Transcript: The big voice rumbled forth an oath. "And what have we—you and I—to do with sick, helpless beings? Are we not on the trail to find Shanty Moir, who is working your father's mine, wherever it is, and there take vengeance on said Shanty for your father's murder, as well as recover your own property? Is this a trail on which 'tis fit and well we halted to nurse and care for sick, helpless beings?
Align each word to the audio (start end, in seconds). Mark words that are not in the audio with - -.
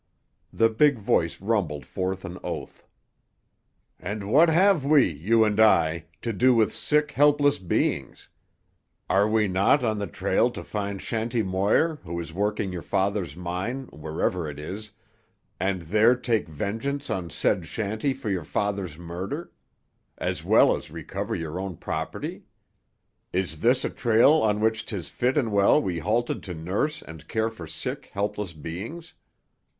The 0.51 0.69
big 0.71 0.97
voice 0.97 1.39
rumbled 1.41 1.85
forth 1.85 2.25
an 2.25 2.39
oath. 2.43 2.87
"And 3.99 4.31
what 4.31 4.49
have 4.49 4.83
we—you 4.83 5.43
and 5.45 5.59
I—to 5.59 6.33
do 6.33 6.55
with 6.55 6.73
sick, 6.73 7.11
helpless 7.11 7.59
beings? 7.59 8.27
Are 9.11 9.29
we 9.29 9.47
not 9.47 9.83
on 9.83 9.99
the 9.99 10.07
trail 10.07 10.49
to 10.53 10.63
find 10.63 10.99
Shanty 10.99 11.43
Moir, 11.43 11.97
who 12.03 12.19
is 12.19 12.33
working 12.33 12.73
your 12.73 12.81
father's 12.81 13.35
mine, 13.37 13.89
wherever 13.91 14.49
it 14.49 14.57
is, 14.57 14.89
and 15.59 15.83
there 15.83 16.15
take 16.15 16.47
vengeance 16.47 17.11
on 17.11 17.29
said 17.29 17.67
Shanty 17.67 18.11
for 18.15 18.31
your 18.31 18.43
father's 18.43 18.97
murder, 18.97 19.51
as 20.17 20.43
well 20.43 20.75
as 20.75 20.89
recover 20.89 21.35
your 21.35 21.59
own 21.59 21.77
property? 21.77 22.41
Is 23.31 23.59
this 23.59 23.85
a 23.85 23.89
trail 23.91 24.31
on 24.33 24.61
which 24.61 24.83
'tis 24.83 25.09
fit 25.09 25.37
and 25.37 25.51
well 25.51 25.79
we 25.79 25.99
halted 25.99 26.41
to 26.45 26.55
nurse 26.55 27.03
and 27.03 27.27
care 27.27 27.51
for 27.51 27.67
sick, 27.67 28.09
helpless 28.13 28.53
beings? 28.53 29.13